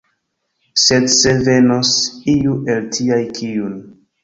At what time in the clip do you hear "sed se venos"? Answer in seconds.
0.83-1.93